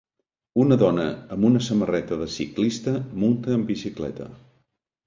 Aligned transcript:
Una 0.63 0.77
dona 0.83 1.05
amb 1.35 1.47
una 1.51 1.61
samarreta 1.67 2.19
de 2.23 2.29
ciclista 2.39 2.95
munta 3.25 3.55
en 3.61 3.69
bicicleta. 3.71 4.33